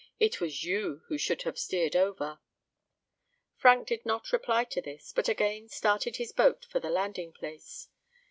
[0.19, 2.39] "It was you who should have steered over."
[3.55, 7.87] Frank did not reply to this, but again started his boat for the landing place.